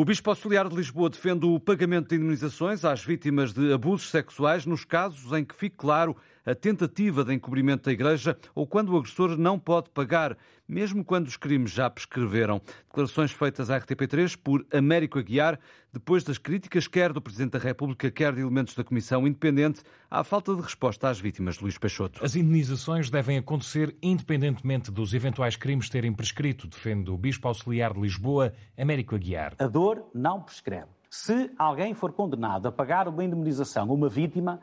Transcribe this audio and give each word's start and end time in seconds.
O 0.00 0.04
Bispo 0.06 0.30
Auxiliar 0.30 0.66
de 0.66 0.74
Lisboa 0.74 1.10
defende 1.10 1.44
o 1.44 1.60
pagamento 1.60 2.08
de 2.08 2.14
indemnizações 2.14 2.86
às 2.86 3.04
vítimas 3.04 3.52
de 3.52 3.70
abusos 3.70 4.08
sexuais 4.08 4.64
nos 4.64 4.82
casos 4.82 5.30
em 5.34 5.44
que 5.44 5.54
fique 5.54 5.76
claro 5.76 6.16
a 6.42 6.54
tentativa 6.54 7.22
de 7.22 7.34
encobrimento 7.34 7.84
da 7.84 7.92
Igreja 7.92 8.34
ou 8.54 8.66
quando 8.66 8.94
o 8.94 8.96
agressor 8.96 9.36
não 9.36 9.58
pode 9.58 9.90
pagar, 9.90 10.38
mesmo 10.70 11.04
quando 11.04 11.26
os 11.26 11.36
crimes 11.36 11.72
já 11.72 11.90
prescreveram. 11.90 12.60
Declarações 12.88 13.32
feitas 13.32 13.70
à 13.70 13.80
RTP3 13.80 14.38
por 14.42 14.64
Américo 14.72 15.18
Aguiar, 15.18 15.58
depois 15.92 16.22
das 16.22 16.38
críticas 16.38 16.86
quer 16.86 17.12
do 17.12 17.20
Presidente 17.20 17.52
da 17.52 17.58
República, 17.58 18.10
quer 18.10 18.32
de 18.32 18.40
elementos 18.40 18.74
da 18.74 18.84
Comissão 18.84 19.26
Independente, 19.26 19.82
à 20.08 20.22
falta 20.22 20.54
de 20.54 20.62
resposta 20.62 21.08
às 21.08 21.18
vítimas 21.18 21.56
de 21.56 21.62
Luís 21.64 21.76
Peixoto. 21.76 22.24
As 22.24 22.36
indenizações 22.36 23.10
devem 23.10 23.36
acontecer 23.38 23.96
independentemente 24.00 24.90
dos 24.90 25.12
eventuais 25.12 25.56
crimes 25.56 25.88
terem 25.88 26.12
prescrito, 26.12 26.68
defende 26.68 27.10
o 27.10 27.18
Bispo 27.18 27.48
Auxiliar 27.48 27.92
de 27.92 28.00
Lisboa, 28.00 28.52
Américo 28.78 29.16
Aguiar. 29.16 29.54
A 29.58 29.66
dor 29.66 30.06
não 30.14 30.40
prescreve. 30.40 30.86
Se 31.10 31.50
alguém 31.58 31.92
for 31.92 32.12
condenado 32.12 32.66
a 32.66 32.72
pagar 32.72 33.08
uma 33.08 33.24
indemnização 33.24 33.90
a 33.90 33.92
uma 33.92 34.08
vítima, 34.08 34.60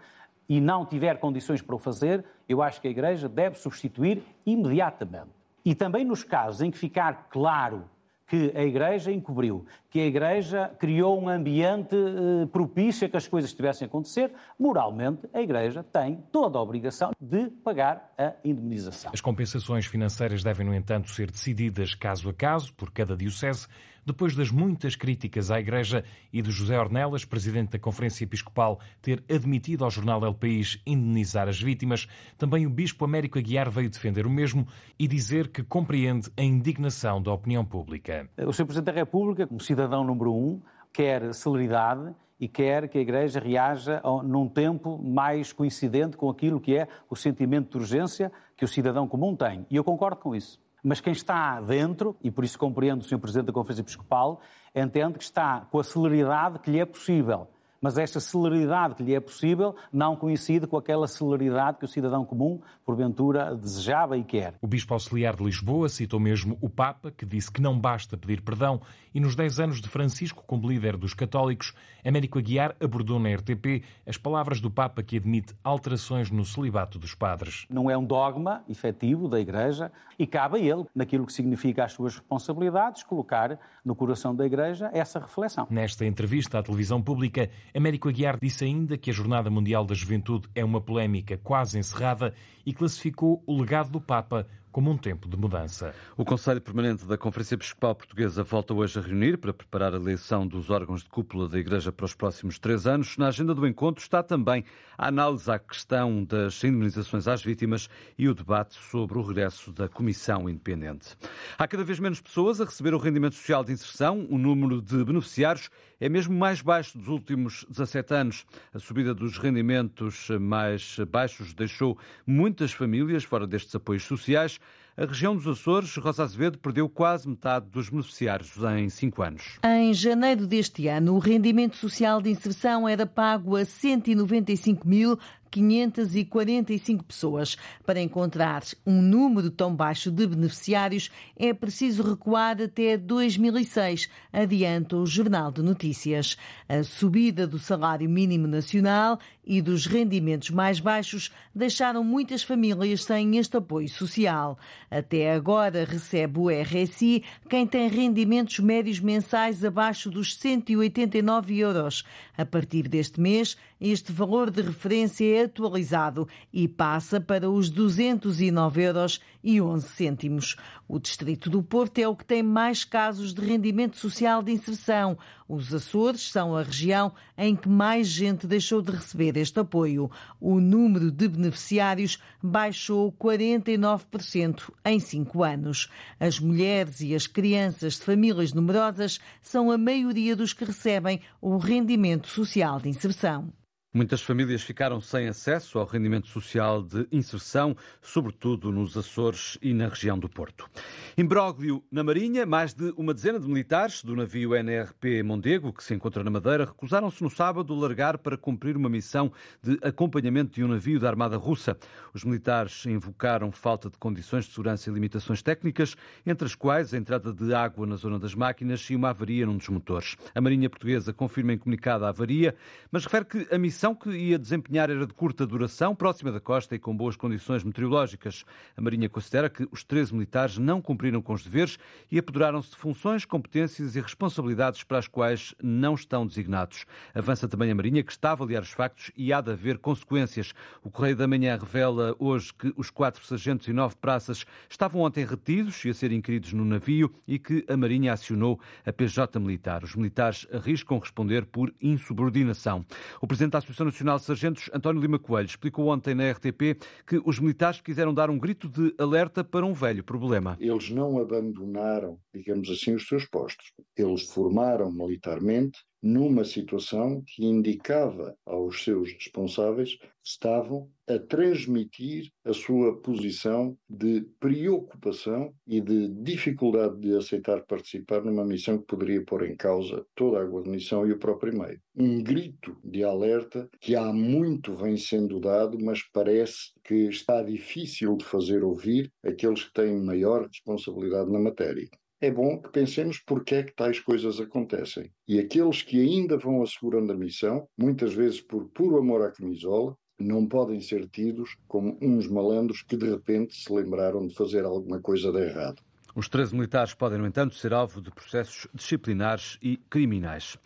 e 0.49 0.61
não 0.61 0.85
tiver 0.85 1.19
condições 1.19 1.61
para 1.61 1.75
o 1.75 1.79
fazer, 1.79 2.23
eu 2.47 2.61
acho 2.61 2.79
que 2.81 2.87
a 2.87 2.91
Igreja 2.91 3.27
deve 3.27 3.57
substituir 3.57 4.23
imediatamente. 4.45 5.36
E 5.67 5.75
também 5.75 6.05
nos 6.05 6.23
casos 6.23 6.61
em 6.61 6.71
que 6.71 6.77
ficar 6.77 7.27
claro 7.29 7.89
que 8.25 8.53
a 8.55 8.63
Igreja 8.63 9.11
encobriu, 9.11 9.65
que 9.89 9.99
a 9.99 10.05
Igreja 10.05 10.71
criou 10.79 11.21
um 11.21 11.27
ambiente 11.27 11.93
eh, 11.93 12.45
propício 12.45 13.05
a 13.05 13.09
que 13.09 13.17
as 13.17 13.27
coisas 13.27 13.49
estivessem 13.49 13.85
a 13.85 13.89
acontecer, 13.89 14.31
moralmente 14.57 15.27
a 15.33 15.41
Igreja 15.41 15.83
tem 15.83 16.23
toda 16.31 16.57
a 16.57 16.61
obrigação 16.61 17.11
de 17.19 17.49
pagar 17.49 18.13
a 18.17 18.33
indemnização. 18.45 19.11
As 19.13 19.19
compensações 19.19 19.85
financeiras 19.85 20.41
devem, 20.41 20.65
no 20.65 20.73
entanto, 20.73 21.11
ser 21.11 21.29
decididas 21.29 21.93
caso 21.93 22.29
a 22.29 22.33
caso 22.33 22.73
por 22.73 22.89
cada 22.89 23.17
diocese, 23.17 23.67
depois 24.07 24.33
das 24.33 24.49
muitas 24.49 24.95
críticas 24.95 25.51
à 25.51 25.59
Igreja 25.59 26.01
e 26.31 26.41
de 26.41 26.49
José 26.49 26.79
Ornelas, 26.79 27.25
presidente 27.25 27.71
da 27.71 27.79
Conferência 27.79 28.23
Episcopal, 28.23 28.79
ter 29.01 29.21
admitido 29.29 29.83
ao 29.83 29.91
jornal 29.91 30.23
El 30.23 30.33
País 30.33 30.81
indenizar 30.87 31.49
as 31.49 31.61
vítimas, 31.61 32.07
também 32.37 32.65
o 32.65 32.69
Bispo 32.69 33.03
Américo 33.03 33.37
Aguiar 33.37 33.69
veio 33.69 33.89
defender 33.89 34.25
o 34.25 34.29
mesmo 34.29 34.65
e 34.97 35.09
dizer 35.09 35.49
que 35.49 35.61
compreende 35.61 36.31
a 36.37 36.41
indignação 36.41 37.21
da 37.21 37.33
opinião 37.33 37.65
pública. 37.65 38.29
O 38.37 38.53
Sr. 38.53 38.65
Presidente 38.65 38.85
da 38.85 38.91
República, 38.93 39.45
como 39.45 39.59
cidadão 39.59 40.05
número 40.05 40.33
um, 40.33 40.61
quer 40.93 41.33
celeridade 41.33 42.15
e 42.39 42.47
quer 42.47 42.87
que 42.87 42.97
a 42.97 43.01
Igreja 43.01 43.41
reaja 43.41 44.01
num 44.23 44.47
tempo 44.47 44.97
mais 45.03 45.51
coincidente 45.51 46.15
com 46.15 46.29
aquilo 46.29 46.61
que 46.61 46.77
é 46.77 46.87
o 47.09 47.15
sentimento 47.15 47.71
de 47.71 47.77
urgência 47.77 48.31
que 48.55 48.63
o 48.63 48.67
cidadão 48.69 49.05
comum 49.05 49.35
tem. 49.35 49.65
E 49.69 49.75
eu 49.75 49.83
concordo 49.83 50.21
com 50.21 50.33
isso. 50.33 50.65
Mas 50.83 51.01
quem 51.01 51.11
está 51.13 51.59
dentro, 51.61 52.15
e 52.23 52.29
por 52.29 52.43
isso 52.43 52.57
compreendo 52.57 53.01
o 53.01 53.03
Sr. 53.03 53.19
Presidente 53.19 53.47
da 53.47 53.53
Conferência 53.53 53.81
Episcopal, 53.81 54.41
entende 54.73 55.17
que 55.17 55.23
está 55.23 55.61
com 55.71 55.79
a 55.79 55.83
celeridade 55.83 56.59
que 56.59 56.71
lhe 56.71 56.79
é 56.79 56.85
possível 56.85 57.47
mas 57.81 57.97
esta 57.97 58.19
celeridade 58.19 58.95
que 58.95 59.03
lhe 59.03 59.13
é 59.13 59.19
possível 59.19 59.75
não 59.91 60.15
coincide 60.15 60.67
com 60.67 60.77
aquela 60.77 61.07
celeridade 61.07 61.77
que 61.77 61.85
o 61.85 61.87
cidadão 61.87 62.25
comum, 62.25 62.59
porventura, 62.85 63.55
desejava 63.55 64.17
e 64.17 64.23
quer. 64.23 64.55
O 64.61 64.67
Bispo 64.67 64.93
Auxiliar 64.93 65.35
de 65.35 65.43
Lisboa 65.43 65.89
citou 65.89 66.19
mesmo 66.19 66.57
o 66.61 66.69
Papa, 66.69 67.11
que 67.11 67.25
disse 67.25 67.51
que 67.51 67.61
não 67.61 67.77
basta 67.77 68.17
pedir 68.17 68.41
perdão, 68.41 68.81
e 69.13 69.19
nos 69.19 69.35
10 69.35 69.59
anos 69.59 69.81
de 69.81 69.89
Francisco 69.89 70.43
como 70.45 70.67
líder 70.67 70.97
dos 70.97 71.13
católicos, 71.13 71.73
Américo 72.05 72.39
Aguiar 72.39 72.75
abordou 72.79 73.19
na 73.19 73.33
RTP 73.33 73.83
as 74.05 74.17
palavras 74.17 74.61
do 74.61 74.69
Papa 74.69 75.03
que 75.03 75.17
admite 75.17 75.55
alterações 75.63 76.29
no 76.29 76.45
celibato 76.45 76.99
dos 76.99 77.13
padres. 77.13 77.65
Não 77.69 77.89
é 77.89 77.97
um 77.97 78.05
dogma 78.05 78.63
efetivo 78.69 79.27
da 79.27 79.39
Igreja 79.39 79.91
e 80.17 80.25
cabe 80.25 80.57
a 80.57 80.59
ele, 80.59 80.85
naquilo 80.95 81.25
que 81.25 81.33
significa 81.33 81.83
as 81.83 81.93
suas 81.93 82.15
responsabilidades, 82.15 83.03
colocar 83.03 83.59
no 83.83 83.95
coração 83.95 84.35
da 84.35 84.45
Igreja 84.45 84.89
essa 84.93 85.19
reflexão. 85.19 85.67
Nesta 85.69 86.05
entrevista 86.05 86.59
à 86.59 86.63
televisão 86.63 87.01
pública, 87.01 87.49
Américo 87.75 88.09
Aguiar 88.09 88.39
disse 88.39 88.65
ainda 88.65 88.97
que 88.97 89.09
a 89.09 89.13
Jornada 89.13 89.49
Mundial 89.49 89.85
da 89.85 89.93
Juventude 89.93 90.47
é 90.55 90.63
uma 90.63 90.81
polémica 90.81 91.37
quase 91.43 91.77
encerrada 91.77 92.33
e 92.65 92.73
classificou 92.73 93.43
o 93.45 93.59
legado 93.59 93.91
do 93.91 94.01
Papa 94.01 94.47
como 94.71 94.91
um 94.91 94.97
tempo 94.97 95.27
de 95.27 95.37
mudança. 95.37 95.93
O 96.15 96.23
Conselho 96.23 96.61
Permanente 96.61 97.05
da 97.05 97.17
Conferência 97.17 97.55
Episcopal 97.55 97.95
Portuguesa 97.95 98.43
volta 98.43 98.73
hoje 98.73 98.99
a 98.99 99.01
reunir 99.01 99.37
para 99.37 99.53
preparar 99.53 99.93
a 99.93 99.97
eleição 99.97 100.47
dos 100.47 100.69
órgãos 100.69 101.03
de 101.03 101.09
cúpula 101.09 101.47
da 101.47 101.57
Igreja 101.57 101.91
para 101.91 102.05
os 102.05 102.13
próximos 102.13 102.59
três 102.59 102.85
anos. 102.85 103.17
Na 103.17 103.27
agenda 103.27 103.55
do 103.55 103.67
encontro 103.67 104.03
está 104.03 104.21
também 104.21 104.63
a 104.97 105.07
análise 105.07 105.49
à 105.49 105.59
questão 105.59 106.23
das 106.23 106.63
indemnizações 106.63 107.27
às 107.27 107.43
vítimas 107.43 107.89
e 108.17 108.27
o 108.27 108.33
debate 108.33 108.75
sobre 108.75 109.17
o 109.17 109.21
regresso 109.21 109.71
da 109.71 109.87
Comissão 109.87 110.49
Independente. 110.49 111.15
Há 111.57 111.67
cada 111.67 111.83
vez 111.83 111.99
menos 111.99 112.21
pessoas 112.21 112.59
a 112.61 112.65
receber 112.65 112.93
o 112.93 112.97
rendimento 112.97 113.35
social 113.35 113.63
de 113.63 113.73
inserção. 113.73 114.27
O 114.29 114.37
número 114.37 114.81
de 114.81 115.03
beneficiários 115.03 115.69
é 115.99 116.07
mesmo 116.07 116.35
mais 116.35 116.61
baixo 116.61 116.97
dos 116.97 117.07
últimos 117.07 117.65
17 117.69 118.13
anos. 118.13 118.45
A 118.73 118.79
subida 118.79 119.13
dos 119.13 119.37
rendimentos 119.37 120.29
mais 120.39 120.97
baixos 121.09 121.53
deixou 121.53 121.97
muitas 122.25 122.71
famílias 122.71 123.23
fora 123.23 123.47
destes 123.47 123.73
apoios 123.75 124.03
sociais. 124.03 124.59
A 124.99 125.05
região 125.05 125.35
dos 125.35 125.45
Açores, 125.47 125.95
Rosa 125.97 126.23
Azevedo, 126.23 126.57
perdeu 126.57 126.89
quase 126.89 127.29
metade 127.29 127.67
dos 127.69 127.87
beneficiários 127.87 128.57
em 128.79 128.89
cinco 128.89 129.21
anos. 129.21 129.59
Em 129.63 129.93
janeiro 129.93 130.47
deste 130.47 130.87
ano, 130.87 131.13
o 131.13 131.19
rendimento 131.19 131.75
social 131.75 132.19
de 132.19 132.31
inserção 132.31 132.89
era 132.89 133.05
pago 133.05 133.55
a 133.55 133.63
195 133.63 134.87
mil 134.87 135.19
545 135.49 137.03
pessoas. 137.03 137.57
Para 137.85 138.01
encontrar 138.01 138.63
um 138.85 139.01
número 139.01 139.49
tão 139.49 139.75
baixo 139.75 140.11
de 140.11 140.27
beneficiários, 140.27 141.09
é 141.35 141.53
preciso 141.53 142.03
recuar 142.03 142.61
até 142.61 142.97
2006, 142.97 144.09
adianta 144.31 144.97
o 144.97 145.05
Jornal 145.05 145.51
de 145.51 145.61
Notícias. 145.61 146.37
A 146.67 146.83
subida 146.83 147.47
do 147.47 147.59
salário 147.59 148.09
mínimo 148.09 148.47
nacional 148.47 149.19
e 149.49 149.61
dos 149.61 149.85
rendimentos 149.85 150.49
mais 150.49 150.81
baixos 150.81 151.31
deixaram 151.55 152.03
muitas 152.03 152.43
famílias 152.43 153.05
sem 153.05 153.37
este 153.37 153.55
apoio 153.55 153.87
social. 153.87 154.59
Até 154.91 155.33
agora 155.33 155.85
recebe 155.85 156.37
o 156.37 156.49
RSI 156.49 157.23
quem 157.49 157.65
tem 157.65 157.87
rendimentos 157.87 158.59
médios 158.59 158.99
mensais 158.99 159.63
abaixo 159.63 160.11
dos 160.11 160.35
189 160.35 161.57
euros. 161.57 162.03
A 162.37 162.45
partir 162.45 162.89
deste 162.89 163.21
mês, 163.21 163.55
este 163.79 164.11
valor 164.11 164.51
de 164.51 164.61
referência 164.61 165.23
é 165.23 165.43
atualizado 165.45 166.27
e 166.51 166.67
passa 166.67 167.21
para 167.21 167.49
os 167.49 167.69
209 167.69 168.81
euros 168.83 169.21
e 169.43 169.61
11 169.61 169.87
cêntimos. 169.87 170.57
O 170.87 170.99
Distrito 170.99 171.49
do 171.49 171.63
Porto 171.63 171.99
é 171.99 172.07
o 172.07 172.15
que 172.15 172.25
tem 172.25 172.43
mais 172.43 172.83
casos 172.83 173.33
de 173.33 173.41
rendimento 173.41 173.97
social 173.97 174.43
de 174.43 174.51
inserção. 174.51 175.17
Os 175.47 175.73
Açores 175.73 176.29
são 176.29 176.55
a 176.55 176.63
região 176.63 177.13
em 177.37 177.55
que 177.55 177.69
mais 177.69 178.07
gente 178.07 178.45
deixou 178.47 178.81
de 178.81 178.91
receber 178.91 179.36
este 179.37 179.59
apoio. 179.59 180.09
O 180.39 180.59
número 180.59 181.11
de 181.11 181.27
beneficiários 181.27 182.21
baixou 182.41 183.11
49% 183.11 184.71
em 184.85 184.99
cinco 184.99 185.43
anos. 185.43 185.89
As 186.19 186.39
mulheres 186.39 187.01
e 187.01 187.15
as 187.15 187.27
crianças 187.27 187.93
de 187.93 188.01
famílias 188.01 188.53
numerosas 188.53 189.19
são 189.41 189.71
a 189.71 189.77
maioria 189.77 190.35
dos 190.35 190.53
que 190.53 190.65
recebem 190.65 191.21
o 191.41 191.57
rendimento 191.57 192.27
social 192.27 192.79
de 192.79 192.89
inserção. 192.89 193.51
Muitas 193.93 194.21
famílias 194.21 194.61
ficaram 194.63 194.99
sem 194.99 195.29
acesso 195.29 195.79
ao 195.79 195.85
rendimento 195.85 196.27
social 196.27 196.83
de 196.83 197.07
inserção, 197.09 197.73
sobretudo 198.01 198.69
nos 198.69 198.97
Açores 198.97 199.57
e 199.61 199.73
na 199.73 199.87
região 199.87 200.19
do 200.19 200.27
Porto. 200.27 200.69
Imbróglio 201.17 201.81
na 201.89 202.03
Marinha, 202.03 202.45
mais 202.45 202.73
de 202.73 202.93
uma 202.97 203.13
dezena 203.13 203.39
de 203.39 203.47
militares 203.47 204.03
do 204.03 204.13
navio 204.13 204.53
NRP 204.53 205.23
Mondego, 205.23 205.71
que 205.71 205.81
se 205.81 205.93
encontra 205.93 206.21
na 206.21 206.29
Madeira, 206.29 206.65
recusaram-se 206.65 207.23
no 207.23 207.29
sábado 207.29 207.73
largar 207.73 208.17
para 208.17 208.37
cumprir 208.37 208.75
uma 208.75 208.89
missão 208.89 209.31
de 209.63 209.79
acompanhamento 209.81 210.53
de 210.53 210.65
um 210.65 210.67
navio 210.67 210.99
da 210.99 211.07
Armada 211.07 211.37
Russa. 211.37 211.77
Os 212.13 212.25
militares 212.25 212.85
invocaram 212.85 213.53
falta 213.53 213.89
de 213.89 213.97
condições 213.97 214.45
de 214.45 214.51
segurança 214.51 214.89
e 214.89 214.93
limitações 214.93 215.41
técnicas, 215.41 215.95
entre 216.25 216.45
as 216.45 216.53
quais 216.53 216.93
a 216.93 216.97
entrada 216.97 217.31
de 217.31 217.53
água 217.53 217.87
na 217.87 217.95
zona 217.95 218.19
das 218.19 218.35
máquinas 218.35 218.81
e 218.89 218.95
uma 218.95 219.11
avaria 219.11 219.45
num 219.45 219.57
dos 219.57 219.69
motores. 219.69 220.17
A 220.35 220.41
Marinha 220.41 220.69
Portuguesa 220.69 221.13
confirma 221.13 221.53
em 221.53 221.57
comunicado 221.57 222.03
a 222.03 222.09
avaria, 222.09 222.53
mas 222.91 223.05
refere 223.05 223.23
que 223.23 223.47
a 223.49 223.57
missão 223.57 223.76
missão 223.77 223.93
que 223.93 224.09
ia 224.09 224.39
desempenhar 224.39 224.89
era 224.89 225.05
de 225.05 225.13
curta 225.13 225.45
duração, 225.45 225.93
próxima 225.93 226.31
da 226.31 226.39
costa 226.39 226.73
e 226.73 226.79
com 226.79 226.97
boas 226.97 227.15
condições 227.15 227.63
meteorológicas. 227.63 228.43
A 228.75 228.81
Marinha 228.81 229.07
considera 229.07 229.51
que 229.51 229.67
os 229.71 229.83
13 229.83 230.15
militares 230.15 230.57
não 230.57 230.81
cumpriram 230.81 231.21
com 231.21 231.31
os 231.31 231.43
deveres 231.43 231.77
e 232.09 232.17
apoderaram-se 232.17 232.71
de 232.71 232.75
funções, 232.75 233.23
competências 233.23 233.95
e 233.95 234.01
responsabilidades 234.01 234.81
para 234.81 234.97
as 234.97 235.07
quais 235.07 235.53
não 235.61 235.93
estão 235.93 236.25
designados. 236.25 236.87
Avança 237.13 237.47
também 237.47 237.69
a 237.69 237.75
Marinha, 237.75 238.01
que 238.01 238.11
está 238.11 238.29
a 238.29 238.31
avaliar 238.31 238.63
os 238.63 238.71
factos 238.71 239.11
e 239.15 239.31
há 239.31 239.41
de 239.41 239.51
haver 239.51 239.77
consequências. 239.77 240.53
O 240.83 240.89
Correio 240.89 241.15
da 241.15 241.27
Manhã 241.27 241.55
revela 241.55 242.15
hoje 242.17 242.51
que 242.55 242.73
os 242.75 242.89
quatro 242.89 243.23
sargentos 243.23 243.67
e 243.67 243.73
nove 243.73 243.95
praças 243.97 244.43
estavam 244.67 245.01
ontem 245.01 245.23
retidos 245.23 245.85
e 245.85 245.89
a 245.91 245.93
ser 245.93 246.11
inquiridos 246.11 246.51
no 246.51 246.65
navio 246.65 247.13
e 247.27 247.37
que 247.37 247.63
a 247.69 247.77
Marinha 247.77 248.13
acionou 248.13 248.59
a 248.83 248.91
PJ 248.91 249.39
militar. 249.39 249.83
Os 249.83 249.93
militares 249.93 250.47
arriscam 250.51 250.97
responder 250.97 251.45
por 251.45 251.71
insubordinação. 251.79 252.83
O 253.21 253.27
Presidente 253.27 253.51
da 253.51 253.66
Associação 253.67 253.85
Nacional 253.85 254.17
de 254.17 254.23
Sargentos, 254.23 254.69
António 254.73 255.01
Lima 255.01 255.19
Coelho, 255.19 255.45
explicou 255.45 255.87
ontem 255.87 256.15
na 256.15 256.31
RTP 256.31 256.81
que 257.05 257.21
os 257.25 257.37
militares 257.37 257.81
quiseram 257.81 258.13
dar 258.13 258.29
um 258.29 258.39
grito 258.39 258.69
de 258.69 258.95
alerta 258.97 259.43
para 259.43 259.65
um 259.65 259.73
velho 259.73 260.03
problema. 260.03 260.55
Eles 260.59 260.89
não 260.89 261.19
abandonaram, 261.19 262.17
digamos 262.33 262.69
assim, 262.69 262.95
os 262.95 263.05
seus 263.05 263.25
postos. 263.25 263.73
Eles 263.97 264.23
formaram 264.23 264.89
militarmente 264.89 265.79
numa 266.01 266.43
situação 266.43 267.23
que 267.25 267.45
indicava 267.45 268.35
aos 268.45 268.83
seus 268.83 269.11
responsáveis 269.11 269.95
que 269.95 270.07
estavam 270.23 270.89
a 271.07 271.17
transmitir 271.17 272.31
a 272.43 272.53
sua 272.53 272.99
posição 273.01 273.77
de 273.89 274.21
preocupação 274.39 275.53
e 275.65 275.79
de 275.79 276.09
dificuldade 276.09 276.99
de 276.99 277.15
aceitar 277.15 277.63
participar 277.65 278.23
numa 278.23 278.45
missão 278.45 278.77
que 278.77 278.85
poderia 278.85 279.23
pôr 279.23 279.49
em 279.49 279.55
causa 279.55 280.05
toda 280.13 280.39
a 280.39 280.45
guarnição 280.45 281.07
e 281.07 281.13
o 281.13 281.19
próprio 281.19 281.57
meio. 281.57 281.79
Um 281.95 282.21
grito 282.21 282.77
de 282.83 283.03
alerta 283.03 283.69
que 283.79 283.95
há 283.95 284.11
muito 284.11 284.75
vem 284.75 284.97
sendo 284.97 285.39
dado, 285.39 285.77
mas 285.79 286.03
parece 286.11 286.73
que 286.83 287.07
está 287.07 287.41
difícil 287.41 288.17
de 288.17 288.25
fazer 288.25 288.63
ouvir 288.63 289.11
aqueles 289.23 289.63
que 289.63 289.73
têm 289.73 290.03
maior 290.03 290.45
responsabilidade 290.47 291.31
na 291.31 291.39
matéria 291.39 291.87
é 292.19 292.31
bom 292.31 292.59
que 292.61 292.69
pensemos 292.69 293.19
porque 293.19 293.55
é 293.55 293.63
que 293.63 293.75
tais 293.75 293.99
coisas 293.99 294.39
acontecem. 294.39 295.11
E 295.27 295.39
aqueles 295.39 295.81
que 295.83 295.99
ainda 295.99 296.37
vão 296.37 296.61
assegurando 296.63 297.11
a 297.13 297.17
missão, 297.17 297.67
muitas 297.77 298.13
vezes 298.13 298.41
por 298.41 298.69
puro 298.69 298.97
amor 298.97 299.21
à 299.21 299.31
camisola, 299.31 299.95
não 300.19 300.47
podem 300.47 300.81
ser 300.81 301.07
tidos 301.09 301.55
como 301.67 301.97
uns 302.01 302.27
malandros 302.27 302.81
que 302.81 302.97
de 302.97 303.07
repente 303.07 303.55
se 303.55 303.71
lembraram 303.71 304.25
de 304.25 304.33
fazer 304.33 304.65
alguma 304.65 304.99
coisa 304.99 305.31
de 305.31 305.39
errado. 305.39 305.81
Os 306.17 306.27
13 306.27 306.55
militares 306.55 306.95
podem, 306.95 307.19
no 307.19 307.27
entanto, 307.27 307.53
ser 307.53 307.71
alvo 307.71 308.01
de 308.01 308.09
processos 308.09 308.67
disciplinares 308.73 309.59
e 309.61 309.77
criminais. 309.87 310.57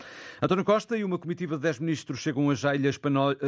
António 0.42 0.64
Costa 0.64 0.98
e 0.98 1.04
uma 1.04 1.20
comitiva 1.20 1.58
de 1.58 1.64
10 1.64 1.80
ministros 1.80 2.20
chegam 2.20 2.48
hoje 2.48 2.66
à 2.66 2.74
ilha 2.74 2.90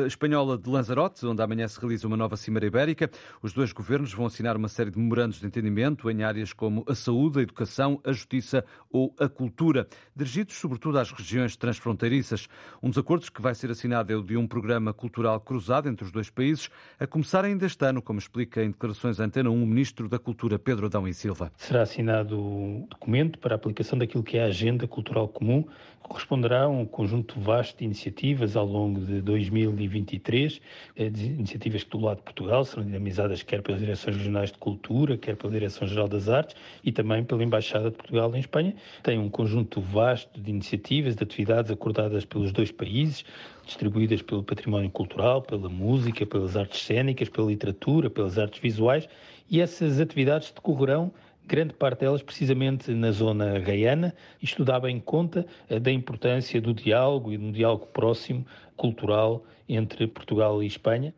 espanhola 0.05 0.57
de 0.57 0.69
Lanzarote, 0.69 1.25
onde 1.25 1.41
amanhã 1.41 1.65
se 1.65 1.79
realiza 1.79 2.05
uma 2.05 2.17
nova 2.17 2.35
Cimeira 2.35 2.67
Ibérica. 2.67 3.09
Os 3.41 3.53
dois 3.53 3.71
governos 3.71 4.13
vão 4.13 4.25
assinar 4.25 4.57
uma 4.57 4.67
série 4.67 4.91
de 4.91 4.99
memorandos 4.99 5.39
de 5.39 5.47
entendimento 5.47 6.11
em 6.11 6.23
áreas 6.23 6.51
como 6.51 6.83
a 6.89 6.93
saúde, 6.93 7.39
a 7.39 7.41
educação, 7.41 8.01
a 8.03 8.11
justiça 8.11 8.65
ou 8.91 9.15
a 9.17 9.29
cultura, 9.29 9.87
dirigidos 10.13 10.55
sobretudo 10.57 10.99
às 10.99 11.09
regiões 11.09 11.55
transfronteiriças. 11.55 12.49
Um 12.81 12.89
dos 12.89 12.97
acordos 12.97 13.29
que 13.29 13.41
vai 13.41 13.55
ser 13.55 13.71
assinado 13.71 14.11
é 14.11 14.15
o 14.17 14.21
de 14.21 14.35
um 14.35 14.45
programa 14.45 14.93
cultural 14.93 15.39
cruzado 15.39 15.87
entre 15.87 16.05
os 16.05 16.11
dois 16.11 16.29
países, 16.29 16.69
a 16.99 17.07
começar 17.07 17.45
ainda 17.45 17.65
este 17.65 17.85
ano, 17.85 18.01
como 18.01 18.19
explica 18.19 18.61
em 18.61 18.71
declarações 18.71 19.21
à 19.21 19.23
Antena 19.23 19.49
1 19.49 19.63
o 19.63 19.65
Ministro 19.65 20.09
da 20.09 20.19
Cultura, 20.19 20.59
Pedro 20.59 20.87
Adão 20.87 21.07
e 21.07 21.13
Silva. 21.13 21.49
Será 21.55 21.92
assinado 21.93 22.39
o 22.39 22.87
documento 22.89 23.37
para 23.37 23.53
a 23.53 23.57
aplicação 23.57 23.97
daquilo 23.99 24.23
que 24.23 24.37
é 24.37 24.43
a 24.43 24.47
Agenda 24.47 24.87
Cultural 24.87 25.27
Comum, 25.27 25.63
corresponderá 26.01 26.63
a 26.63 26.67
um 26.67 26.85
conjunto 26.85 27.39
vasto 27.39 27.77
de 27.77 27.85
iniciativas 27.85 28.57
ao 28.57 28.65
longo 28.65 28.99
de 28.99 29.21
2023, 29.21 30.59
eh, 30.97 31.05
iniciativas 31.05 31.83
que 31.83 31.91
do 31.91 31.99
lado 31.99 32.17
de 32.17 32.23
Portugal 32.23 32.65
serão 32.65 32.83
dinamizadas 32.83 33.41
quer 33.43 33.61
pelas 33.61 33.79
direções 33.79 34.17
regionais 34.17 34.51
de 34.51 34.57
cultura, 34.57 35.17
quer 35.17 35.35
pela 35.35 35.53
Direção-Geral 35.53 36.07
das 36.07 36.27
Artes 36.27 36.55
e 36.83 36.91
também 36.91 37.23
pela 37.23 37.43
Embaixada 37.43 37.89
de 37.89 37.95
Portugal 37.95 38.35
em 38.35 38.39
Espanha. 38.39 38.75
Tem 39.01 39.17
um 39.17 39.29
conjunto 39.29 39.79
vasto 39.79 40.41
de 40.41 40.49
iniciativas, 40.49 41.15
de 41.15 41.23
atividades 41.23 41.71
acordadas 41.71 42.25
pelos 42.25 42.51
dois 42.51 42.71
países, 42.71 43.23
distribuídas 43.65 44.21
pelo 44.21 44.43
património 44.43 44.89
cultural, 44.89 45.41
pela 45.41 45.69
música, 45.69 46.25
pelas 46.25 46.57
artes 46.57 46.81
cênicas, 46.81 47.29
pela 47.29 47.47
literatura, 47.47 48.09
pelas 48.09 48.37
artes 48.37 48.59
visuais, 48.59 49.07
e 49.49 49.61
essas 49.61 49.99
atividades 49.99 50.51
decorrerão 50.51 51.13
grande 51.45 51.73
parte 51.73 52.01
delas 52.01 52.21
precisamente 52.21 52.91
na 52.91 53.11
zona 53.11 53.59
gaiana, 53.59 54.13
isto 54.41 54.63
dá 54.63 54.79
bem 54.79 54.99
conta 54.99 55.45
eh, 55.69 55.79
da 55.79 55.91
importância 55.91 56.61
do 56.61 56.73
diálogo 56.73 57.31
e 57.31 57.37
de 57.37 57.43
um 57.43 57.51
diálogo 57.51 57.87
próximo, 57.87 58.45
cultural, 58.75 59.43
entre 59.67 60.07
Portugal 60.07 60.61
e 60.63 60.67
Espanha. 60.67 61.13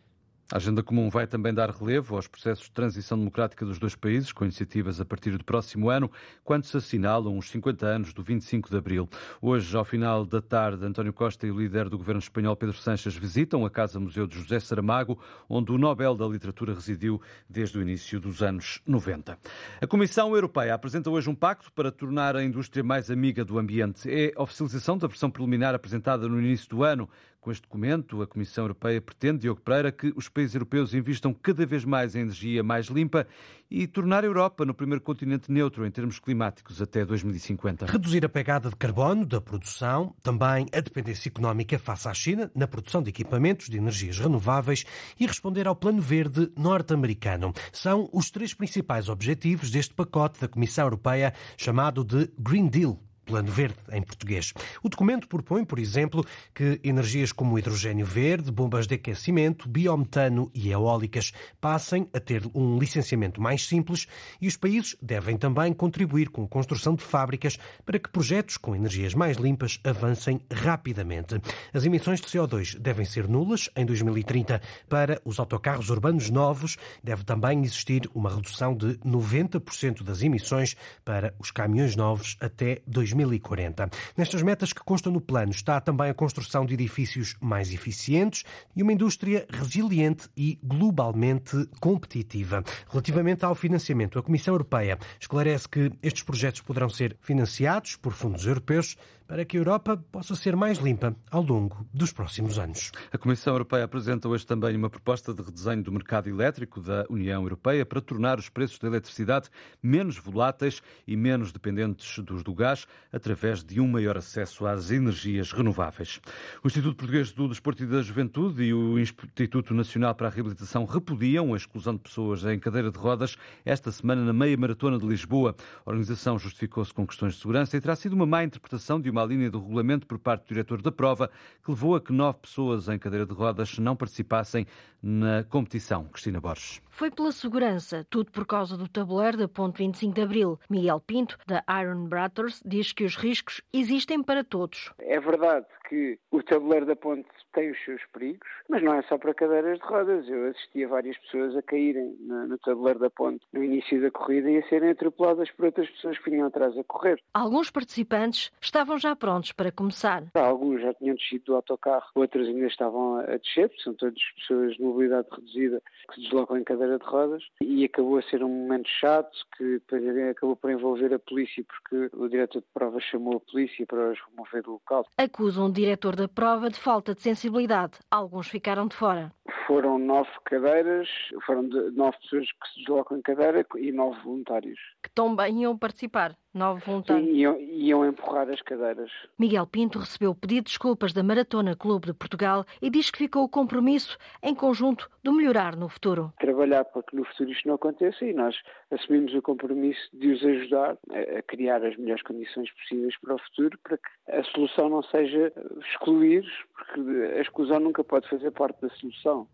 A 0.52 0.58
agenda 0.58 0.84
comum 0.84 1.10
vai 1.10 1.26
também 1.26 1.52
dar 1.52 1.72
relevo 1.72 2.16
aos 2.16 2.28
processos 2.28 2.66
de 2.66 2.72
transição 2.72 3.18
democrática 3.18 3.66
dos 3.66 3.80
dois 3.80 3.96
países, 3.96 4.32
com 4.32 4.44
iniciativas 4.44 5.02
a 5.02 5.06
partir 5.06 5.32
do 5.32 5.44
próximo 5.44 5.90
ano, 5.90 6.12
quando 6.44 6.66
se 6.66 6.78
assinalam 6.78 7.36
os 7.36 7.50
50 7.50 7.84
anos 7.84 8.14
do 8.14 8.22
25 8.22 8.70
de 8.70 8.78
abril. 8.78 9.10
Hoje, 9.42 9.76
ao 9.76 9.84
final 9.84 10.24
da 10.24 10.44
tarde, 10.44 10.86
António 10.86 11.12
Costa 11.12 11.48
e 11.48 11.52
o 11.52 11.60
líder 11.60 11.90
do 11.90 11.98
governo 11.98 12.20
espanhol, 12.20 12.56
Pedro 12.56 12.78
Sanches, 12.78 13.16
visitam 13.16 13.66
a 13.66 13.72
Casa 13.72 14.00
Museu 14.00 14.28
de 14.28 14.38
José 14.38 14.60
Saramago, 14.60 15.20
onde 15.50 15.72
o 15.72 15.80
Nobel 15.80 16.14
da 16.14 16.28
Literatura 16.28 16.76
residiu 16.76 17.20
desde 17.50 17.80
o 17.80 17.82
início 17.82 18.20
dos 18.20 18.44
anos 18.44 18.84
90. 18.86 19.40
A 19.82 19.88
Comissão 19.88 20.36
Europeia 20.36 20.76
apresenta 20.76 21.10
hoje 21.10 21.28
um 21.28 21.36
pacto 21.36 21.72
para 21.72 21.92
tornar 21.92 22.36
a 22.36 22.44
indústria 22.44 22.84
mais 22.84 23.10
amiga 23.10 23.44
do 23.44 23.58
ambiente. 23.58 24.08
É 24.08 24.32
a 24.36 24.44
oficialização 24.44 24.96
da 24.96 25.08
versão 25.08 25.32
preliminar 25.32 25.74
apresentada 25.74 26.28
no 26.28 26.40
início 26.40 26.70
do 26.70 26.84
ano. 26.84 27.10
Com 27.46 27.52
este 27.52 27.62
documento, 27.62 28.24
a 28.24 28.26
Comissão 28.26 28.64
Europeia 28.64 29.00
pretende, 29.00 29.42
Diogo 29.42 29.62
Pereira, 29.62 29.92
que 29.92 30.12
os 30.16 30.28
países 30.28 30.56
europeus 30.56 30.96
investam 30.96 31.32
cada 31.32 31.64
vez 31.64 31.86
mais 31.86 32.16
em 32.16 32.22
energia 32.22 32.64
mais 32.64 32.88
limpa 32.88 33.28
e 33.70 33.86
tornar 33.86 34.24
a 34.24 34.26
Europa 34.26 34.66
no 34.66 34.74
primeiro 34.74 35.00
continente 35.00 35.52
neutro 35.52 35.86
em 35.86 35.92
termos 35.92 36.18
climáticos 36.18 36.82
até 36.82 37.06
2050. 37.06 37.86
Reduzir 37.86 38.26
a 38.26 38.30
pegada 38.30 38.68
de 38.68 38.76
carbono 38.76 39.28
da 39.28 39.40
produção, 39.40 40.16
também 40.24 40.66
a 40.74 40.82
dependência 40.82 41.30
económica 41.30 41.78
face 41.78 42.08
à 42.08 42.16
China 42.16 42.50
na 42.56 42.68
produção 42.68 43.04
de 43.04 43.12
equipamentos 43.12 43.70
de 43.70 43.78
energias 43.78 44.18
renováveis 44.18 44.84
e 45.20 45.28
responder 45.28 45.68
ao 45.68 45.76
Plano 45.76 46.02
Verde 46.02 46.52
norte-americano. 46.58 47.54
São 47.72 48.10
os 48.12 48.32
três 48.32 48.56
principais 48.56 49.08
objetivos 49.08 49.70
deste 49.70 49.94
pacote 49.94 50.42
da 50.42 50.48
Comissão 50.48 50.86
Europeia 50.86 51.32
chamado 51.56 52.04
de 52.04 52.28
Green 52.40 52.68
Deal 52.68 53.00
Plano 53.26 53.52
Verde, 53.52 53.78
em 53.92 54.02
português. 54.02 54.54
O 54.82 54.90
documento 54.90 55.28
propõe, 55.28 55.66
por 55.66 55.80
exemplo, 55.80 56.26
que 56.54 56.80
energias 56.84 57.32
como 57.32 57.58
hidrogênio 57.58 58.06
verde, 58.06 58.52
bombas 58.52 58.88
de 58.88 58.96
aquecimento, 58.96 59.68
biometano 59.68 60.50
e 60.54 60.70
eólicas 60.70 61.32
passem 61.60 62.08
a 62.14 62.20
ter 62.20 62.44
um 62.54 62.78
licenciamento 62.78 63.42
mais 63.42 63.66
simples 63.68 64.08
e 64.40 64.48
os 64.48 64.56
países 64.56 64.96
devem 65.02 65.38
também 65.38 65.74
contribuir 65.74 66.30
com 66.30 66.44
a 66.44 66.48
construção 66.48 66.96
de 66.96 67.04
fábricas 67.04 67.58
para 67.86 68.00
que 68.00 68.10
projetos 68.10 68.58
com 68.58 68.76
energias 68.76 69.14
mais 69.14 69.38
limpas 69.38 69.80
avancem 69.84 70.40
rapidamente. 70.52 71.36
As 71.74 71.84
emissões 71.84 72.22
de 72.22 72.28
CO2 72.28 72.78
devem 72.80 73.06
ser 73.06 73.28
nulas 73.28 73.70
em 73.76 73.86
2030 73.86 74.62
para 74.88 75.22
os 75.26 75.40
autocarros 75.40 75.90
urbanos 75.90 76.30
novos. 76.30 76.78
Deve 77.04 77.24
também 77.24 77.64
existir 77.64 78.10
uma 78.14 78.34
redução 78.34 78.76
de 78.76 78.98
90% 79.00 80.04
das 80.04 80.22
emissões 80.22 80.76
para 81.04 81.34
os 81.40 81.52
caminhões 81.52 81.96
novos 81.96 82.38
até 82.40 82.82
2030. 82.88 83.15
2040. 83.24 83.90
Nestas 84.18 84.42
metas 84.42 84.74
que 84.74 84.84
constam 84.84 85.12
no 85.12 85.22
plano 85.22 85.52
está 85.52 85.80
também 85.80 86.10
a 86.10 86.14
construção 86.14 86.66
de 86.66 86.74
edifícios 86.74 87.36
mais 87.40 87.74
eficientes 87.74 88.44
e 88.76 88.84
uma 88.84 88.94
indústria 88.94 89.46
resiliente 89.50 90.30
e 90.36 90.60
globalmente 90.64 91.68
competitiva. 91.80 92.64
Relativamente 92.90 93.46
ao 93.46 93.56
financiamento, 93.56 94.20
a 94.20 94.24
Comissão 94.24 94.54
Europeia 94.54 94.98
esclarece 95.20 95.68
que 95.68 95.92
estes 96.02 96.24
projetos 96.24 96.62
poderão 96.62 96.90
ser 96.90 97.18
financiados 97.22 97.96
por 97.96 98.14
fundos 98.14 98.46
europeus 98.46 98.96
para 99.28 99.44
que 99.44 99.58
a 99.58 99.60
Europa 99.60 99.98
possa 100.12 100.36
ser 100.36 100.56
mais 100.56 100.78
limpa 100.78 101.16
ao 101.32 101.42
longo 101.42 101.86
dos 101.94 102.12
próximos 102.12 102.60
anos. 102.60 102.92
A 103.12 103.18
Comissão 103.18 103.54
Europeia 103.54 103.84
apresenta 103.84 104.28
hoje 104.28 104.46
também 104.46 104.76
uma 104.76 104.90
proposta 104.90 105.34
de 105.34 105.42
redesenho 105.42 105.84
do 105.84 105.92
mercado 105.92 106.30
elétrico 106.30 106.80
da 106.80 107.06
União 107.10 107.42
Europeia 107.42 107.86
para 107.86 108.02
tornar 108.02 108.40
os 108.40 108.50
preços 108.50 108.80
da 108.80 108.88
eletricidade 108.88 109.50
menos 109.82 110.18
voláteis 110.18 110.82
e 111.08 111.16
menos 111.16 111.52
dependentes 111.52 112.20
dos 112.24 112.44
do 112.44 112.54
gás, 112.54 112.86
através 113.12 113.64
de 113.64 113.80
um 113.80 113.88
maior 113.88 114.18
acesso 114.18 114.66
às 114.66 114.92
energias 114.92 115.52
renováveis. 115.52 116.20
O 116.64 116.68
Instituto 116.68 116.96
Português 116.96 117.32
do 117.32 117.48
Desporto 117.48 117.84
e 117.84 117.88
da 117.88 118.02
Juventude 118.02 118.64
e 118.64 118.74
o 118.74 119.00
Instituto 119.00 119.74
Nacional 119.74 120.14
para 120.14 120.28
a 120.28 120.32
Reabilitação 120.32 120.86
repudiam 120.86 121.54
a 121.54 121.58
exclusão 121.58 121.96
de 121.96 122.02
pessoas 122.02 122.44
em 122.46 122.60
cadeira 122.60 122.92
de 122.92 122.98
rodas 122.98 123.36
esta 123.64 123.92
semana 123.92 124.24
na 124.24 124.34
meia 124.34 124.58
maratona 124.58 125.00
de 125.00 125.06
Lisboa. 125.06 125.56
A 125.86 125.90
organização 125.90 126.38
justificou-se 126.38 126.94
com 126.94 127.08
questões 127.08 127.34
de 127.34 127.40
segurança 127.40 127.76
e 127.76 127.82
terá 127.82 127.96
sido 127.96 128.14
uma 128.14 128.26
má 128.26 128.44
interpretação 128.44 129.00
de 129.02 129.10
uma 129.10 129.15
linha 129.24 129.52
do 129.52 129.60
regulamento 129.60 130.08
por 130.08 130.18
parte 130.18 130.46
do 130.46 130.48
diretor 130.50 130.82
da 130.82 130.92
prova, 130.92 131.30
que 131.64 131.70
levou 131.72 131.96
a 131.96 132.02
que 132.02 132.12
nove 132.12 132.40
pessoas 132.40 132.90
em 132.90 132.98
cadeira 132.98 133.26
de 133.26 133.34
rodas 133.34 133.78
não 133.78 133.96
participassem 133.96 134.66
na 135.02 135.44
competição. 135.44 136.06
Cristina 136.06 136.42
Borges. 136.42 136.82
Foi 136.96 137.12
pela 137.12 137.34
segurança, 137.34 138.08
tudo 138.10 138.32
por 138.32 138.46
causa 138.46 138.78
do 138.78 138.88
tabuleiro 138.88 139.36
da 139.36 139.50
Ponte 139.50 139.80
25 139.80 140.16
de 140.16 140.22
Abril. 140.22 140.58
Miguel 140.70 141.02
Pinto, 141.02 141.38
da 141.46 141.62
Iron 141.82 142.06
Brothers, 142.06 142.64
diz 142.66 142.94
que 142.94 143.04
os 143.04 143.18
riscos 143.18 143.62
existem 143.74 144.24
para 144.24 144.46
todos. 144.46 144.94
É 145.00 145.20
verdade 145.20 145.66
que 145.90 146.18
o 146.32 146.42
tabuleiro 146.42 146.86
da 146.86 146.96
ponte 146.96 147.28
tem 147.54 147.72
os 147.72 147.84
seus 147.86 148.02
perigos, 148.12 148.48
mas 148.70 148.84
não 148.84 148.94
é 148.94 149.02
só 149.04 149.18
para 149.18 149.34
cadeiras 149.34 149.80
de 149.80 149.86
rodas. 149.86 150.28
Eu 150.28 150.50
assisti 150.50 150.84
a 150.84 150.88
várias 150.88 151.18
pessoas 151.20 151.56
a 151.56 151.62
caírem 151.62 152.16
no, 152.20 152.58
tabuleiro 152.60 153.00
da 153.00 153.10
ponte 153.10 153.46
no 153.54 153.64
início 153.64 154.02
da 154.02 154.12
corrida 154.12 154.50
e 154.50 154.58
a 154.58 154.68
serem 154.68 154.90
atropeladas 154.90 155.50
por 155.52 155.66
outras 155.66 155.90
pessoas 155.90 156.18
que 156.20 156.30
vinham 156.30 156.48
atrás 156.48 156.78
a 156.78 156.84
correr. 156.84 157.22
Alguns 157.34 157.70
participantes 157.70 158.52
estavam 158.60 158.98
já 158.98 159.16
prontos 159.16 159.52
para 159.52 159.72
começar. 159.72 160.24
Alguns 160.34 160.82
já 160.82 160.94
tinham 160.96 161.16
descido 161.16 161.46
do 161.46 161.56
autocarro, 161.56 162.10
outros 162.16 162.48
ainda 162.48 162.68
estavam 162.68 163.18
a 163.18 163.38
descer, 163.38 163.72
são 163.84 163.94
todas 163.94 164.22
pessoas 164.38 164.76
de 164.76 164.82
mobilidade 164.82 165.28
reduzida 165.32 165.82
que 166.10 166.16
se 166.16 166.22
deslocam 166.22 166.58
em 166.58 166.64
cadeira 166.86 167.00
de 167.00 167.06
rodas 167.06 167.44
e 167.62 167.84
acabou 167.84 168.18
a 168.18 168.22
ser 168.22 168.44
um 168.44 168.50
momento 168.50 168.88
chato 168.88 169.38
que 169.58 169.82
acabou 170.30 170.56
por 170.56 170.70
envolver 170.70 171.14
a 171.14 171.20
polícia 171.20 171.64
porque 171.64 172.16
o 172.16 172.30
diretor 172.30 172.60
de 172.60 172.68
prova 172.74 173.00
chamou 173.00 173.38
a 173.38 173.52
polícia 173.52 173.86
para 173.86 174.12
os 174.12 174.20
remover 174.30 174.64
do 174.64 174.72
local. 174.74 175.06
Acusam 175.18 175.72
diretor 175.72 176.16
da 176.16 176.28
prova 176.28 176.70
de 176.70 176.80
falta 176.80 177.16
de 177.16 177.22
sensibilidade. 177.22 178.00
Alguns 178.10 178.48
ficaram 178.48 178.88
de 178.88 178.96
fora. 178.96 179.32
Foram 179.68 179.98
nove 179.98 180.30
cadeiras, 180.46 181.10
foram 181.46 181.64
nove 181.64 182.18
pessoas 182.22 182.48
que 182.52 182.70
se 182.70 182.80
deslocam 182.82 183.18
em 183.18 183.22
cadeira 183.22 183.66
e 183.78 183.92
nove 183.92 184.20
voluntários. 184.22 184.80
Que 185.04 185.10
também 185.10 185.64
iam 185.64 185.78
participar, 185.78 186.36
nove 186.56 186.82
voluntários. 186.86 187.30
Iam, 187.36 187.60
iam 187.60 188.06
empurrar 188.06 188.50
as 188.50 188.62
cadeiras. 188.62 189.12
Miguel 189.38 189.68
Pinto 189.68 190.00
recebeu 190.00 190.32
o 190.32 190.36
pedido 190.36 190.66
de 190.66 190.72
desculpas 190.72 191.14
da 191.14 191.22
Maratona 191.22 191.76
Clube 191.76 192.08
de 192.08 192.14
Portugal 192.14 192.66
e 192.82 192.90
diz 192.90 193.12
que 193.12 193.18
ficou 193.18 193.44
o 193.44 193.50
compromisso, 193.50 194.18
em 194.42 194.56
conjunto, 194.56 195.10
de 195.24 195.32
melhorar 195.32 195.76
no 195.76 195.90
futuro. 195.90 196.34
Trabalhar 196.40 196.86
para 196.86 197.04
que 197.04 197.16
no 197.16 197.26
futuro 197.26 197.52
isto 197.52 197.68
não 197.68 197.76
aconteça 197.76 198.26
e 198.26 198.34
nós 198.34 198.56
assumimos 198.92 199.34
o 199.34 199.42
compromisso 199.42 200.10
de 200.14 200.32
os 200.32 200.44
ajudar 200.44 200.98
a, 201.12 201.40
a 201.40 201.42
criar 201.44 201.84
as 201.84 201.98
melhores 201.98 202.24
condições 202.24 202.72
possíveis 202.72 203.16
para 203.20 203.36
o 203.36 203.40
futuro, 203.40 203.78
para 203.84 203.98
que 203.98 204.32
a 204.32 204.44
solução 204.46 204.90
não 204.90 205.04
seja 205.04 205.52
excluir, 205.92 206.46
porque 206.74 207.02
a 207.38 207.42
exclusão 207.42 207.80
nunca 207.80 208.04
pode 208.04 208.30
fazer 208.30 208.52
parte 208.52 208.82
da 208.82 208.90
solução. 208.96 209.48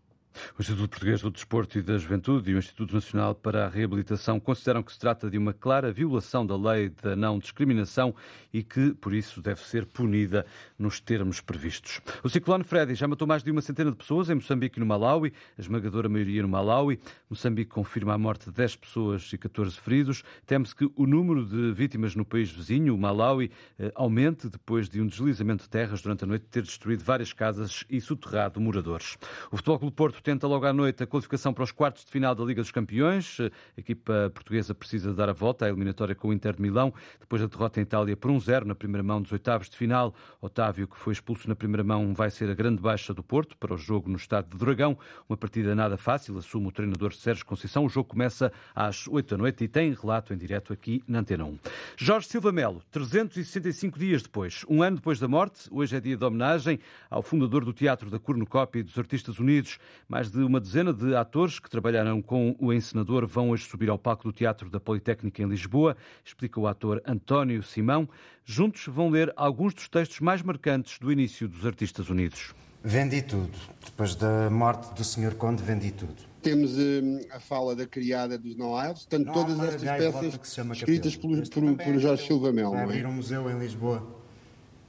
O 0.58 0.62
Instituto 0.62 0.88
Português 0.88 1.20
do 1.20 1.30
Desporto 1.30 1.78
e 1.78 1.82
da 1.82 1.98
Juventude 1.98 2.50
e 2.50 2.54
o 2.54 2.58
Instituto 2.58 2.94
Nacional 2.94 3.34
para 3.34 3.66
a 3.66 3.68
Reabilitação 3.68 4.38
consideram 4.38 4.82
que 4.82 4.92
se 4.92 4.98
trata 4.98 5.30
de 5.30 5.38
uma 5.38 5.52
clara 5.52 5.92
violação 5.92 6.46
da 6.46 6.56
lei 6.56 6.90
da 6.90 7.16
não 7.16 7.38
discriminação 7.38 8.14
e 8.52 8.62
que, 8.62 8.92
por 8.94 9.14
isso, 9.14 9.40
deve 9.40 9.60
ser 9.60 9.86
punida 9.86 10.46
nos 10.78 11.00
termos 11.00 11.40
previstos. 11.40 12.00
O 12.22 12.28
ciclone 12.28 12.64
Freddy 12.64 12.94
já 12.94 13.08
matou 13.08 13.26
mais 13.26 13.42
de 13.42 13.50
uma 13.50 13.60
centena 13.60 13.90
de 13.90 13.96
pessoas 13.96 14.30
em 14.30 14.34
Moçambique 14.34 14.78
e 14.78 14.80
no 14.80 14.86
Malawi, 14.86 15.32
a 15.56 15.60
esmagadora 15.60 16.08
maioria 16.08 16.42
no 16.42 16.48
Malawi. 16.48 16.98
Moçambique 17.28 17.70
confirma 17.70 18.14
a 18.14 18.18
morte 18.18 18.46
de 18.46 18.52
10 18.52 18.76
pessoas 18.76 19.32
e 19.32 19.38
14 19.38 19.78
feridos. 19.78 20.22
Teme-se 20.46 20.74
que 20.74 20.90
o 20.96 21.06
número 21.06 21.44
de 21.44 21.72
vítimas 21.72 22.14
no 22.14 22.24
país 22.24 22.50
vizinho, 22.50 22.94
o 22.94 22.98
Malawi, 22.98 23.50
eh, 23.78 23.92
aumente 23.94 24.48
depois 24.48 24.88
de 24.88 25.00
um 25.00 25.06
deslizamento 25.06 25.64
de 25.64 25.70
terras 25.70 26.02
durante 26.02 26.24
a 26.24 26.26
noite 26.26 26.46
ter 26.50 26.62
destruído 26.62 27.04
várias 27.04 27.32
casas 27.32 27.84
e 27.88 28.00
soterrado 28.00 28.60
moradores. 28.60 29.16
O 29.50 29.56
Futebol 29.56 29.78
Clube 29.78 29.96
Porto 29.96 30.21
tenta 30.22 30.46
logo 30.46 30.64
à 30.64 30.72
noite 30.72 31.02
a 31.02 31.06
qualificação 31.06 31.52
para 31.52 31.64
os 31.64 31.72
quartos 31.72 32.04
de 32.04 32.10
final 32.10 32.34
da 32.34 32.44
Liga 32.44 32.62
dos 32.62 32.70
Campeões. 32.70 33.38
A 33.40 33.50
equipa 33.80 34.30
portuguesa 34.32 34.74
precisa 34.74 35.12
dar 35.12 35.28
a 35.28 35.32
volta 35.32 35.66
à 35.66 35.68
eliminatória 35.68 36.14
com 36.14 36.28
o 36.28 36.32
Inter 36.32 36.54
de 36.54 36.62
Milão, 36.62 36.92
depois 37.20 37.42
da 37.42 37.48
derrota 37.48 37.80
em 37.80 37.82
Itália 37.82 38.16
por 38.16 38.30
1-0 38.30 38.64
na 38.64 38.74
primeira 38.74 39.02
mão 39.02 39.20
dos 39.20 39.32
oitavos 39.32 39.68
de 39.68 39.76
final. 39.76 40.14
Otávio, 40.40 40.86
que 40.86 40.96
foi 40.96 41.12
expulso 41.12 41.48
na 41.48 41.56
primeira 41.56 41.82
mão, 41.82 42.14
vai 42.14 42.30
ser 42.30 42.48
a 42.50 42.54
grande 42.54 42.80
baixa 42.80 43.12
do 43.12 43.22
Porto 43.22 43.56
para 43.56 43.74
o 43.74 43.76
jogo 43.76 44.08
no 44.08 44.16
estádio 44.16 44.52
de 44.52 44.58
Dragão. 44.58 44.96
Uma 45.28 45.36
partida 45.36 45.74
nada 45.74 45.96
fácil, 45.96 46.38
assume 46.38 46.68
o 46.68 46.72
treinador 46.72 47.12
Sérgio 47.12 47.44
Conceição. 47.44 47.84
O 47.84 47.88
jogo 47.88 48.08
começa 48.08 48.52
às 48.74 49.08
8 49.08 49.30
da 49.30 49.38
noite 49.38 49.64
e 49.64 49.68
tem 49.68 49.92
relato 49.92 50.32
em 50.32 50.36
direto 50.36 50.72
aqui 50.72 51.02
na 51.08 51.20
Antena 51.20 51.44
1. 51.44 51.58
Jorge 51.96 52.28
Silva 52.28 52.52
Melo, 52.52 52.82
365 52.90 53.98
dias 53.98 54.22
depois, 54.22 54.64
um 54.68 54.82
ano 54.82 54.96
depois 54.96 55.18
da 55.18 55.26
morte, 55.26 55.68
hoje 55.70 55.96
é 55.96 56.00
dia 56.00 56.16
de 56.16 56.24
homenagem 56.24 56.78
ao 57.10 57.22
fundador 57.22 57.64
do 57.64 57.72
Teatro 57.72 58.10
da 58.10 58.18
Cornucópia 58.18 58.80
e 58.80 58.82
dos 58.82 58.96
Artistas 58.98 59.38
Unidos. 59.38 59.78
Mais 60.12 60.30
de 60.30 60.40
uma 60.40 60.60
dezena 60.60 60.92
de 60.92 61.16
atores 61.16 61.58
que 61.58 61.70
trabalharam 61.70 62.20
com 62.20 62.54
o 62.60 62.70
encenador 62.70 63.26
vão 63.26 63.48
hoje 63.48 63.64
subir 63.64 63.88
ao 63.88 63.98
palco 63.98 64.24
do 64.24 64.30
Teatro 64.30 64.68
da 64.68 64.78
Politécnica 64.78 65.42
em 65.42 65.46
Lisboa, 65.46 65.96
explica 66.22 66.60
o 66.60 66.66
ator 66.66 67.00
António 67.06 67.62
Simão. 67.62 68.06
Juntos 68.44 68.84
vão 68.88 69.08
ler 69.08 69.32
alguns 69.34 69.72
dos 69.72 69.88
textos 69.88 70.20
mais 70.20 70.42
marcantes 70.42 70.98
do 70.98 71.10
início 71.10 71.48
dos 71.48 71.64
Artistas 71.64 72.10
Unidos. 72.10 72.52
Vendi 72.84 73.22
tudo. 73.22 73.56
Depois 73.82 74.14
da 74.14 74.50
morte 74.50 74.92
do 74.94 75.02
Sr. 75.02 75.34
Conde, 75.34 75.62
vendi 75.62 75.90
tudo. 75.90 76.16
Temos 76.42 76.72
hum, 76.76 77.18
a 77.30 77.40
fala 77.40 77.74
da 77.74 77.86
criada 77.86 78.36
dos 78.36 78.54
No 78.54 78.78
Isles, 78.84 79.06
tanto 79.06 79.24
não, 79.24 79.32
todas 79.32 79.58
estas 79.60 79.82
peças 79.82 80.58
escritas 80.76 81.16
por, 81.16 81.30
por, 81.48 81.74
por 81.74 81.98
Jorge 81.98 82.26
Silva 82.26 82.52
Mel. 82.52 82.72
Vai 82.72 82.84
abrir 82.84 83.06
um 83.06 83.14
museu 83.14 83.48
em 83.50 83.58
Lisboa. 83.58 84.21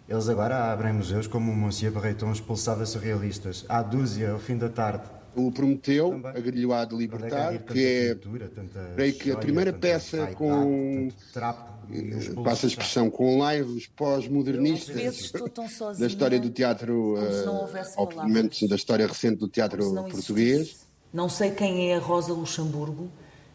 Eles 0.07 0.27
agora 0.27 0.71
abrem 0.71 0.93
museus 0.93 1.27
como 1.27 1.51
o 1.51 1.55
Monsieur 1.55 1.91
Barreton 1.91 2.31
expulsava 2.31 2.85
surrealistas. 2.85 3.65
Há 3.69 3.81
dúzia, 3.81 4.31
ao 4.31 4.39
fim 4.39 4.57
da 4.57 4.69
tarde. 4.69 5.03
O 5.35 5.51
Prometeu, 5.51 6.21
a 6.23 6.39
Grilhoá 6.39 6.85
de 6.85 6.95
Libertar, 6.95 7.57
que 7.57 7.85
é, 7.85 8.15
creio 8.95 9.13
que 9.15 9.31
a 9.31 9.37
primeira 9.37 9.73
peça 9.73 10.27
com, 10.35 11.09
passa 12.43 12.67
a 12.67 12.69
expressão, 12.69 13.09
com 13.09 13.39
lives 13.49 13.87
pós-modernistas 13.87 15.31
da 15.97 16.05
história 16.05 16.39
do 16.39 16.51
teatro, 16.51 17.15
uh, 17.15 17.97
obviamente 17.97 18.67
da 18.67 18.75
história 18.75 19.07
recente 19.07 19.37
do 19.37 19.47
teatro 19.47 19.91
português. 20.03 20.87
Não 21.11 21.27
sei 21.27 21.49
quem 21.49 21.91
é 21.91 21.95
a 21.95 21.99
Rosa 21.99 22.33
Luxemburgo, 22.33 23.09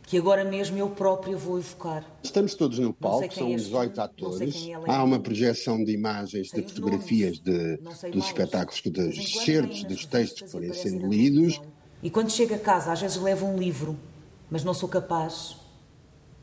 que 0.09 0.17
agora 0.17 0.43
mesmo 0.43 0.79
eu 0.79 0.89
própria 0.89 1.37
vou 1.37 1.59
evocar. 1.59 2.03
Estamos 2.23 2.55
todos 2.55 2.79
no 2.79 2.95
palco, 2.95 3.33
são 3.35 3.55
18 3.55 4.01
é 4.01 4.05
atores. 4.05 4.69
Há 4.87 5.05
uma 5.05 5.21
projeção 5.21 5.85
de 5.85 5.93
imagens, 5.93 6.49
de 6.49 6.63
fotografias 6.63 7.39
de, 7.39 7.77
dos 8.11 8.25
espetáculos, 8.25 8.81
dos 8.81 9.33
certos, 9.45 9.85
dos 9.85 10.07
textos 10.07 10.43
que 10.43 10.49
forem 10.49 10.73
sendo 10.73 11.07
lidos. 11.07 11.61
E 12.03 12.09
quando 12.09 12.31
chego 12.31 12.55
a 12.55 12.59
casa, 12.59 12.91
às 12.91 13.03
vezes 13.03 13.19
levo 13.19 13.45
um 13.45 13.59
livro, 13.59 13.99
mas 14.51 14.65
não 14.65 14.73
sou 14.73 14.89
capaz, 14.89 15.59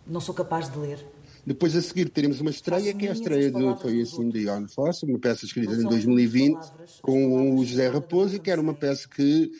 não 0.05 0.22
sou 0.22 0.36
capaz 0.36 0.69
de 0.69 0.77
ler. 0.77 1.03
Depois 1.43 1.75
a 1.75 1.81
seguir 1.81 2.10
teremos 2.10 2.39
uma 2.39 2.51
estreia, 2.51 2.93
que 2.93 3.07
é 3.07 3.10
a 3.10 3.13
estreia 3.13 3.51
do 3.51 3.75
Foi 3.77 4.00
assim 4.00 4.29
de 4.29 4.41
Ion 4.41 4.67
Fosse, 4.67 5.05
uma 5.05 5.17
peça 5.17 5.43
escrita 5.43 5.74
em 5.74 5.84
2020 5.84 6.60
com 7.01 7.55
o 7.55 7.65
José 7.65 7.88
Raposo, 7.88 8.39
que 8.39 8.51
era 8.51 8.62
uma 8.62 8.75
peça 8.75 9.07
que 9.10 9.51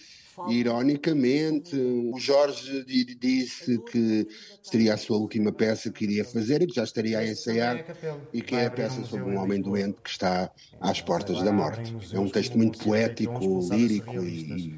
Ironicamente, 0.50 1.75
o 1.75 2.18
Jorge 2.20 2.84
disse 3.20 3.77
que 3.80 4.27
seria 4.62 4.94
a 4.94 4.98
sua 4.98 5.18
última 5.18 5.51
peça 5.51 5.89
que 5.92 6.04
iria 6.04 6.25
fazer 6.25 6.62
e 6.62 6.68
que 6.68 6.75
já 6.75 6.84
estaria 6.84 7.20
a 7.20 7.27
ensaiar 7.27 7.86
e 8.34 8.42
que 8.42 8.56
é 8.56 8.65
a 8.65 8.72
peça 8.72 9.04
sobre 9.06 9.32
um 9.32 9.39
homem 9.39 9.62
doente 9.62 10.01
que 10.01 10.10
está 10.10 10.51
às 10.80 11.01
portas 11.01 11.42
da 11.44 11.51
morte. 11.51 11.96
É 12.13 12.20
um 12.20 12.30
texto 12.30 12.58
muito 12.58 12.80
poético, 12.80 13.60
lírico 13.72 14.24
e, 14.24 14.77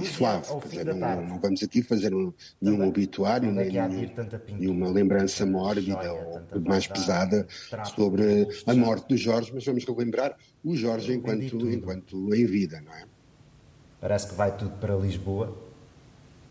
e 0.00 0.06
suave. 0.06 0.46
Dizer, 0.68 0.94
não, 0.94 1.22
não, 1.22 1.40
vamos 1.40 1.62
aqui 1.62 1.82
fazer 1.82 2.14
um, 2.14 2.32
nenhum 2.60 2.86
obituário, 2.86 3.50
nem, 3.50 3.70
nenhuma 4.58 4.90
lembrança 4.90 5.46
mórbida 5.46 6.12
ou 6.12 6.60
mais 6.60 6.86
pesada 6.86 7.46
sobre 7.94 8.48
a 8.66 8.74
morte 8.74 9.08
do 9.08 9.16
Jorge, 9.16 9.50
mas 9.54 9.64
vamos 9.64 9.84
relembrar 9.84 10.36
o 10.62 10.76
Jorge 10.76 11.14
enquanto, 11.14 11.70
enquanto 11.70 12.34
em 12.34 12.44
vida, 12.44 12.80
não 12.80 12.92
é? 12.92 13.04
Parece 14.00 14.28
que 14.28 14.34
vai 14.34 14.56
tudo 14.56 14.70
para 14.78 14.94
Lisboa. 14.94 15.54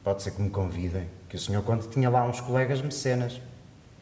Pode 0.04 0.22
ser 0.22 0.32
que 0.32 0.42
me 0.42 0.50
convidem. 0.50 1.08
Que 1.28 1.36
o 1.36 1.40
senhor 1.40 1.64
Conde 1.64 1.88
tinha 1.88 2.10
lá 2.10 2.26
uns 2.26 2.40
colegas 2.42 2.82
mecenas. 2.82 3.42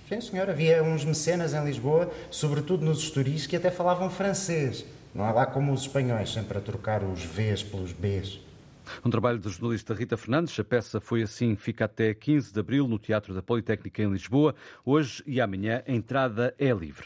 Sim, 0.07 0.21
senhor, 0.21 0.49
havia 0.49 0.83
uns 0.83 1.03
mecenas 1.03 1.53
em 1.53 1.63
Lisboa, 1.65 2.11
sobretudo 2.31 2.85
nos 2.85 2.99
esturis, 2.99 3.45
que 3.45 3.55
até 3.55 3.69
falavam 3.69 4.09
francês. 4.09 4.85
Não 5.13 5.27
é 5.27 5.31
lá 5.31 5.45
como 5.45 5.73
os 5.73 5.81
espanhóis, 5.81 6.31
sempre 6.31 6.57
a 6.57 6.61
trocar 6.61 7.03
os 7.03 7.23
Vs 7.23 7.63
pelos 7.63 7.91
Bs. 7.91 8.39
Um 9.03 9.09
trabalho 9.09 9.39
da 9.39 9.49
jornalista 9.49 9.93
Rita 9.93 10.17
Fernandes. 10.17 10.57
A 10.59 10.63
peça 10.63 10.99
foi 10.99 11.21
assim, 11.21 11.55
fica 11.55 11.85
até 11.85 12.13
15 12.13 12.53
de 12.53 12.59
abril 12.59 12.87
no 12.87 12.97
Teatro 12.97 13.33
da 13.33 13.41
Politécnica 13.41 14.01
em 14.01 14.11
Lisboa. 14.11 14.55
Hoje 14.85 15.23
e 15.25 15.41
amanhã 15.41 15.83
a 15.87 15.91
entrada 15.91 16.55
é 16.57 16.71
livre. 16.71 17.05